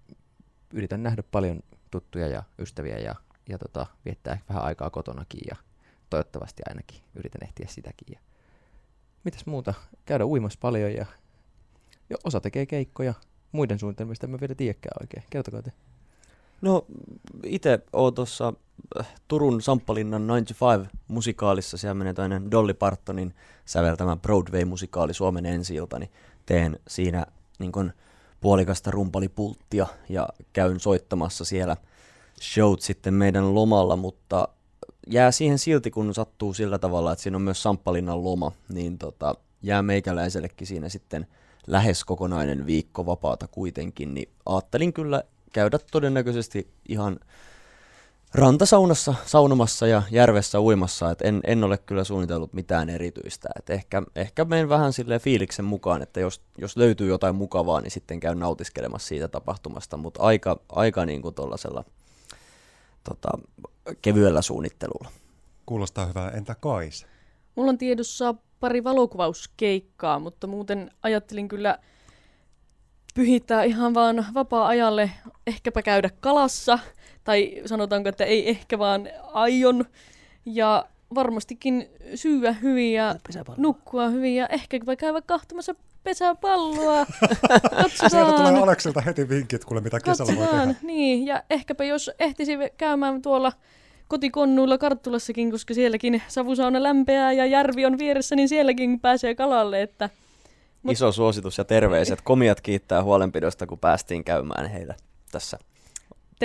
[0.74, 1.60] yritän nähdä paljon
[1.92, 3.16] tuttuja ja ystäviä ja,
[3.50, 5.56] ja tota, viettää vähän aikaa kotonakin ja
[6.10, 8.08] toivottavasti ainakin yritän ehtiä sitäkin.
[8.12, 8.20] Ja
[9.24, 9.74] mitäs muuta?
[10.06, 11.06] Käydä uimassa paljon ja,
[12.10, 13.14] ja osa tekee keikkoja.
[13.52, 15.24] Muiden suunnitelmista en mä vielä tiedäkään oikein.
[15.30, 15.72] Kertokaa te.
[16.62, 16.86] No,
[17.44, 18.54] itse oon tuossa
[19.28, 23.34] Turun Samppalinnan 95 musikaalissa, siellä menee toinen Dolly Partonin
[23.66, 26.12] säveltämä Broadway-musikaali Suomen ensi niin
[26.46, 27.26] teen siinä
[27.60, 27.94] niin kun,
[28.42, 31.78] puolikasta rumpalipulttia ja käyn soittamassa siellä
[32.42, 34.48] showt sitten meidän lomalla, mutta
[35.08, 39.36] jää siihen silti, kun sattuu sillä tavalla, että siinä on myös Samppalinnan loma, niin tota,
[39.62, 41.28] jää meikäläisellekin siinä sitten
[41.68, 47.20] lähes kokonainen viikko vapaata kuitenkin, niin ajattelin kyllä käydä todennäköisesti ihan
[48.34, 53.50] rantasaunassa saunomassa ja järvessä uimassa, että en, en ole kyllä suunnitellut mitään erityistä.
[53.60, 57.92] Et ehkä, ehkä menen vähän sille fiiliksen mukaan, että jos, jos löytyy jotain mukavaa, niin
[57.92, 61.84] sitten käyn nautiskelemassa siitä tapahtumasta, mutta aika, aika niin kuin tuollaisella
[63.04, 63.30] tota,
[64.02, 65.10] kevyellä suunnittelulla.
[65.66, 66.30] Kuulostaa hyvää.
[66.30, 67.06] Entä Kais?
[67.56, 71.80] Mulla on tiedossa pari valokuvauskeikkaa, mutta muuten ajattelin kyllä
[73.16, 75.12] pyhittää ihan vaan vapaa-ajalle
[75.48, 76.80] ehkäpä käydä kalassa,
[77.24, 79.86] tai sanotaanko, että ei ehkä vaan aion,
[80.46, 83.16] ja varmastikin syyä hyvin ja
[83.58, 87.06] nukkua hyvin ja ehkäpä käydä kahtomassa pesäpalloa.
[87.06, 88.56] Sieltä tulee Katsotaan.
[88.56, 90.58] Aleksilta heti vinkit, kuule mitä kesällä voi tehdä.
[90.58, 91.26] Katsotaan, niin.
[91.26, 93.54] Ja ehkäpä jos ehtisi käymään tuolla
[94.08, 100.10] kotikonnuilla Karttulassakin, koska sielläkin savusauna lämpeää ja järvi on vieressä, niin sielläkin pääsee kalalle, että
[100.84, 102.22] Mut- Iso suositus ja terveiset.
[102.24, 104.96] Komiat kiittää huolenpidosta, kun päästiin käymään heillä
[105.32, 105.60] tässä.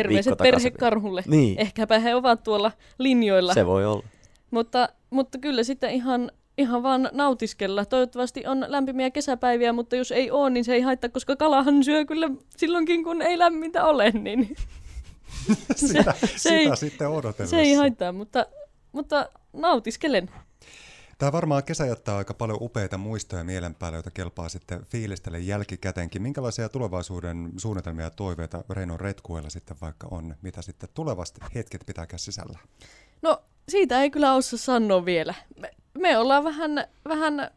[0.03, 1.23] Terveiset perhekarhulle.
[1.27, 4.05] Niin, Ehkäpä he ovat tuolla linjoilla, se voi olla.
[4.51, 7.85] mutta, mutta kyllä sitten ihan, ihan vaan nautiskella.
[7.85, 12.05] Toivottavasti on lämpimiä kesäpäiviä, mutta jos ei ole, niin se ei haittaa, koska kalahan syö
[12.05, 14.57] kyllä silloinkin, kun ei lämmintä ole, niin
[15.77, 17.57] sitä, se ei- sitä sitten odotellessa.
[17.57, 18.47] se ei haittaa, mutta,
[18.93, 20.31] mutta nautiskelen.
[21.18, 26.22] Tämä varmaan kesä jättää aika paljon upeita muistoja mielen päälle, joita kelpaa sitten fiilistellä jälkikäteenkin.
[26.22, 32.18] Minkälaisia tulevaisuuden suunnitelmia ja toiveita Reinon retkuilla sitten vaikka on, mitä sitten tulevasti hetket pitääkään
[32.18, 32.59] sisällä?
[33.22, 35.35] No, siitä ei kyllä osaa sanoa vielä.
[35.61, 37.50] Me, me ollaan vähän, vähän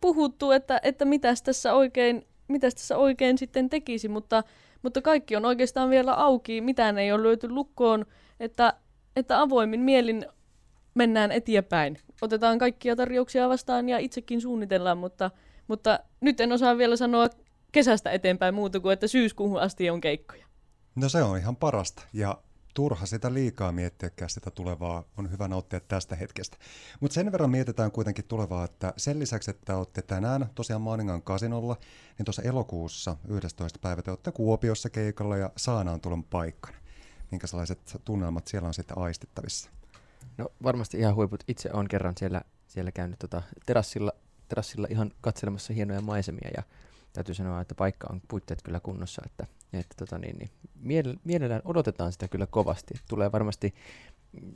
[0.00, 4.44] puhuttu, että, että mitäs tässä oikein, mitäs tässä oikein sitten tekisi, mutta,
[4.82, 6.60] mutta kaikki on oikeastaan vielä auki.
[6.60, 8.06] Mitään ei ole löyty lukkoon,
[8.40, 8.74] että,
[9.16, 10.26] että avoimin mielin
[10.94, 11.98] mennään eteenpäin.
[12.22, 15.30] Otetaan kaikkia tarjouksia vastaan ja itsekin suunnitellaan, mutta,
[15.68, 17.28] mutta nyt en osaa vielä sanoa
[17.72, 20.46] kesästä eteenpäin muuta kuin, että syyskuuhun asti on keikkoja.
[20.94, 22.38] No se on ihan parasta ja
[22.74, 26.56] turha sitä liikaa miettiäkään sitä tulevaa, on hyvä nauttia tästä hetkestä.
[27.00, 31.76] Mutta sen verran mietitään kuitenkin tulevaa, että sen lisäksi, että olette tänään tosiaan Maaningan kasinolla,
[32.18, 33.78] niin tuossa elokuussa 11.
[33.78, 36.76] päivä te olette Kuopiossa keikalla ja Saanaan tulon paikkana.
[37.30, 39.70] Minkälaiset tunnelmat siellä on sitten aistittavissa?
[40.38, 41.44] No varmasti ihan huiput.
[41.48, 44.12] Itse on kerran siellä, siellä käynyt tota, terassilla,
[44.48, 46.62] terassilla ihan katselemassa hienoja maisemia ja
[47.12, 50.50] täytyy sanoa, että paikka on puitteet kyllä kunnossa, että, että tota niin, niin
[50.82, 52.94] miele- mielellään odotetaan sitä kyllä kovasti.
[53.08, 53.74] Tulee varmasti
[54.32, 54.52] mm,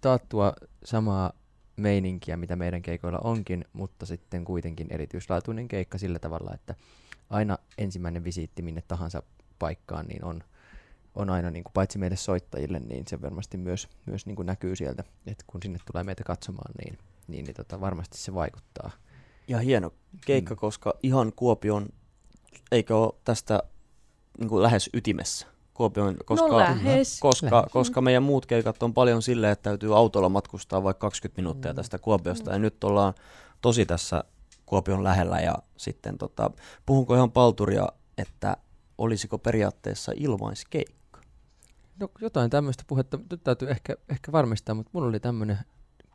[0.00, 0.52] taattua
[0.84, 1.32] samaa
[1.76, 6.74] meininkiä, mitä meidän keikoilla onkin, mutta sitten kuitenkin erityislaatuinen keikka sillä tavalla, että
[7.30, 9.22] aina ensimmäinen visiitti minne tahansa
[9.58, 10.44] paikkaan niin on,
[11.14, 14.76] on aina niin kuin paitsi meille soittajille, niin se varmasti myös, myös niin kuin näkyy
[14.76, 16.98] sieltä, että kun sinne tulee meitä katsomaan, niin,
[17.28, 18.90] niin, niin tota, varmasti se vaikuttaa.
[19.48, 19.92] Ja hieno
[20.26, 20.58] keikka, mm.
[20.58, 21.88] koska ihan Kuopion,
[22.72, 23.62] eikö ole tästä
[24.38, 25.46] niin kuin lähes ytimessä?
[25.74, 27.20] Kuopion, koska, no lähes.
[27.20, 27.72] Koska, lähes.
[27.72, 31.76] koska meidän muut keikat on paljon silleen, että täytyy autolla matkustaa vaikka 20 minuuttia mm.
[31.76, 32.50] tästä Kuopiosta.
[32.50, 32.54] Mm.
[32.54, 33.14] Ja nyt ollaan
[33.60, 34.24] tosi tässä
[34.66, 35.40] Kuopion lähellä.
[35.40, 36.50] Ja sitten tota,
[36.86, 38.56] puhunko ihan palturia, että
[38.98, 41.01] olisiko periaatteessa ilmaiskeikka?
[42.00, 45.58] No jotain tämmöistä puhetta nyt täytyy ehkä, ehkä varmistaa, mutta mulla oli tämmöinen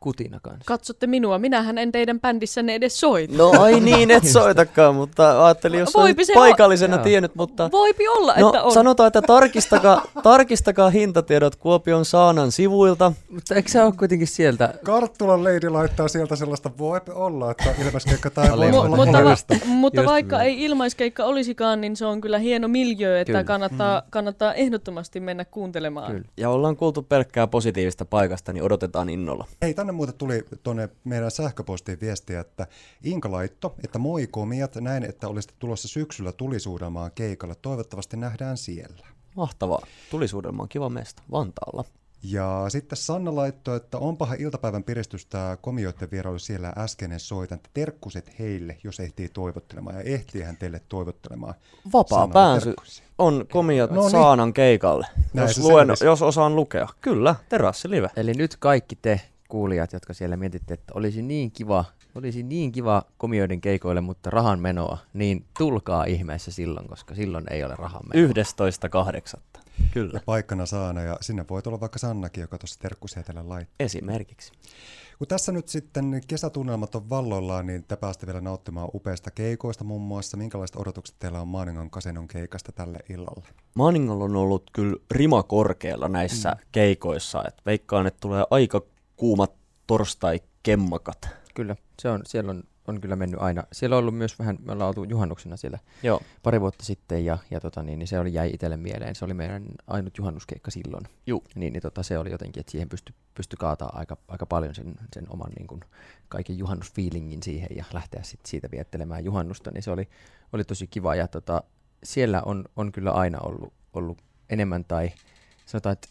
[0.00, 0.62] kutina kanssa.
[0.66, 3.36] Katsotte minua, minähän en teidän bändissänne edes soita.
[3.36, 7.68] No ai niin, et soitakaan, mutta ajattelin, jos Voipi se paikallisena o- tiennyt, mutta...
[7.72, 8.72] Voipi olla, no, että on.
[8.72, 13.12] sanotaan, että tarkistakaa, tarkistakaa hintatiedot Kuopion Saanan sivuilta.
[13.30, 14.74] Mutta eikö se ole kuitenkin sieltä?
[14.84, 20.04] Karttulan leidi laittaa sieltä sellaista, voi olla, että ilmaiskeikka tai voi olla mutta, va- mutta
[20.04, 20.46] vaikka niin.
[20.46, 24.06] ei ilmaiskeikka olisikaan, niin se on kyllä hieno miljö, että kannattaa, mm.
[24.10, 26.12] kannattaa ehdottomasti mennä kuuntelemaan.
[26.12, 26.24] Kyllä.
[26.36, 29.46] Ja ollaan kuultu pelkkää positiivista paikasta, niin odotetaan innolla.
[29.62, 32.66] Ei, tänne muuten tuli tuonne meidän sähköpostiin viestiä, että
[33.04, 37.54] Inka laitto, että moi komiat, näin, että olisitte tulossa syksyllä tulisuudelmaan keikalle.
[37.62, 39.06] Toivottavasti nähdään siellä.
[39.36, 39.86] Mahtavaa.
[40.10, 41.84] Tulisuudelmaan kiva mesta Vantaalla.
[42.22, 47.60] Ja sitten Sanna laittoi, että onpahan iltapäivän piristys tämä komioiden vierailu siellä äskeinen soitan.
[47.74, 49.96] Terkkuset heille, jos ehtii toivottelemaan.
[49.96, 51.54] Ja ehtii hän teille toivottelemaan.
[51.92, 53.04] Vapaa Sanna, pääsy terkkusia.
[53.18, 54.10] on komiot no niin.
[54.10, 56.88] Saanan keikalle, Näin jos, luen, jos osaan lukea.
[57.00, 58.10] Kyllä, terassi live.
[58.16, 61.84] Eli nyt kaikki te kuulijat, jotka siellä mietitte, että olisi niin kiva,
[62.14, 67.64] olisi niin kiva komioiden keikoille, mutta rahan menoa, niin tulkaa ihmeessä silloin, koska silloin ei
[67.64, 68.32] ole rahan menoa.
[69.34, 69.40] 11.8.
[69.92, 70.10] Kyllä.
[70.14, 73.74] Ja paikkana saana, ja sinne voi olla vaikka Sannakin, joka tuossa terkkusia tälle laittaa.
[73.80, 74.52] Esimerkiksi.
[75.18, 80.02] Kun tässä nyt sitten kesätunnelmat on valloillaan, niin te päästä vielä nauttimaan upeista keikoista muun
[80.02, 80.36] muassa.
[80.36, 83.46] Minkälaiset odotukset teillä on Maaningon kasenon keikasta tälle illalle?
[83.74, 86.58] Maaningolla on ollut kyllä rima korkealla näissä mm.
[86.72, 87.44] keikoissa.
[87.48, 88.82] Et veikkaan, että tulee aika
[89.18, 89.52] kuumat
[89.86, 91.28] torstai-kemmakat.
[91.54, 93.64] Kyllä, se on, siellä on, on kyllä mennyt aina.
[93.72, 96.20] Siellä on ollut myös vähän, me ollaan oltu juhannuksena siellä Joo.
[96.42, 99.14] pari vuotta sitten ja, ja tota, niin, niin se oli, jäi itselle mieleen.
[99.14, 101.04] Se oli meidän ainut juhannuskeikka silloin.
[101.26, 101.44] Juu.
[101.54, 104.94] Niin, niin tota, se oli jotenkin, että siihen pystyi pysty kaataa aika, aika paljon sen,
[105.14, 105.80] sen oman niin kuin,
[106.28, 110.08] kaiken juhannusfiilingin siihen ja lähteä sit siitä viettelemään juhannusta, niin se oli,
[110.52, 111.14] oli tosi kiva.
[111.14, 111.62] Ja tota,
[112.04, 115.10] siellä on, on kyllä aina ollut, ollut enemmän tai
[115.66, 116.08] sanotaan, että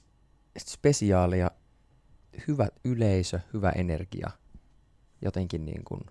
[0.59, 1.51] spesiaalia
[2.47, 4.29] hyvä yleisö, hyvä energia,
[5.21, 6.01] jotenkin niin kuin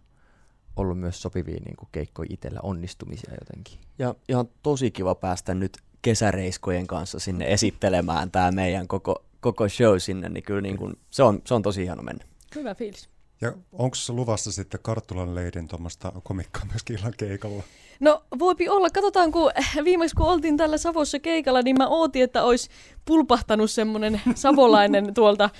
[0.77, 3.79] ollut myös sopivia niin kuin keikkoja itsellä, onnistumisia jotenkin.
[3.99, 9.99] Ja ihan tosi kiva päästä nyt kesäreiskojen kanssa sinne esittelemään tämä meidän koko, koko show
[9.99, 12.25] sinne, niin kyllä niin kuin, se, on, se on tosi hieno mennä.
[12.55, 13.09] Hyvä fiilis.
[13.41, 17.63] Ja onko luvassa sitten Karttulan leidin tuommoista komikkaa myöskin illan keikalla?
[18.01, 18.91] No voipi olla.
[18.91, 19.51] Katsotaan, kun
[19.85, 22.71] viimeksi kun oltiin tällä Savossa keikalla, niin mä ootin, että olisi
[23.05, 25.51] pulpahtanut semmoinen savolainen tuolta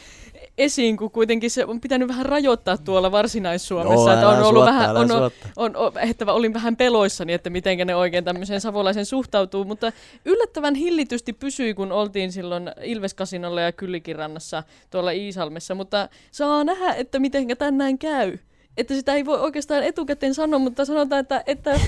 [0.59, 4.15] esiin, kun kuitenkin se on pitänyt vähän rajoittaa tuolla Varsinais-Suomessa.
[4.15, 7.87] että on ollut suotta, vähän, on, on, on, on, että olin vähän peloissani, että miten
[7.87, 9.93] ne oikein tämmöiseen savolaisen suhtautuu, mutta
[10.25, 17.19] yllättävän hillittysti pysyi, kun oltiin silloin Ilveskasinolla ja Kyllikirannassa tuolla Iisalmessa, mutta saa nähdä, että
[17.19, 18.39] miten tänään käy
[18.77, 21.81] että sitä ei voi oikeastaan etukäteen sanoa, mutta sanotaan, että, että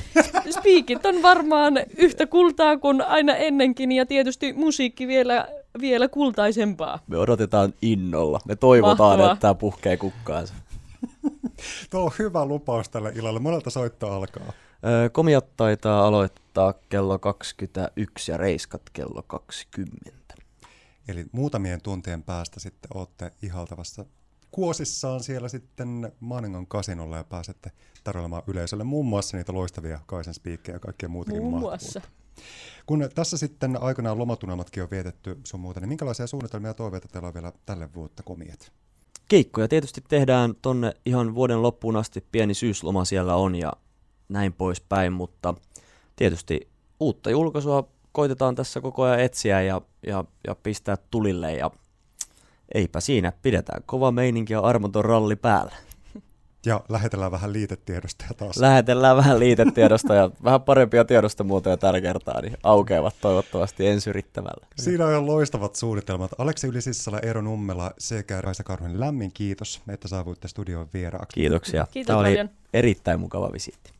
[0.58, 5.48] spiikit on varmaan yhtä kultaa kuin aina ennenkin ja tietysti musiikki vielä,
[5.80, 6.98] vielä kultaisempaa.
[7.06, 8.40] Me odotetaan innolla.
[8.44, 9.32] Me toivotaan, Mahtavaa.
[9.32, 10.54] että tämä puhkee kukkaansa.
[11.90, 13.40] Tuo on hyvä lupaus tälle illalle.
[13.40, 14.52] Monelta soitto alkaa?
[15.12, 20.10] komiat taitaa aloittaa kello 21 ja reiskat kello 20.
[21.08, 24.04] Eli muutamien tuntien päästä sitten olette ihaltavassa
[24.50, 27.72] kuosissaan siellä sitten Maaningon kasinolla ja pääsette
[28.04, 32.00] tarjoamaan yleisölle muun muassa niitä loistavia Kaisen spiikkejä ja kaikkea muutakin Muun muassa.
[32.86, 37.28] Kun tässä sitten aikanaan lomatunnelmatkin on vietetty sun muuta, niin minkälaisia suunnitelmia ja toiveita teillä
[37.28, 38.72] on vielä tälle vuotta komiet?
[39.28, 43.72] Keikkoja tietysti tehdään tonne ihan vuoden loppuun asti, pieni syysloma siellä on ja
[44.28, 45.54] näin poispäin, mutta
[46.16, 46.68] tietysti
[47.00, 51.70] uutta julkaisua koitetaan tässä koko ajan etsiä ja, ja, ja pistää tulille ja
[52.74, 55.72] eipä siinä, pidetään kova meininki ja armoton ralli päällä.
[56.66, 58.56] Ja lähetellään vähän liitetiedostoja taas.
[58.56, 64.66] Lähetellään vähän liitetiedosta ja vähän parempia tiedostomuotoja tällä kertaa, niin aukeavat toivottavasti ensyrittävällä.
[64.76, 66.30] Siinä on loistavat suunnitelmat.
[66.38, 71.34] Aleksi Ylisissala, Eero Nummela sekä Raisa Karhunen, lämmin kiitos, että saavuitte studioon vieraaksi.
[71.40, 71.86] Kiitoksia.
[71.90, 72.46] Kiitos Tämä paljon.
[72.46, 73.97] oli erittäin mukava visiitti.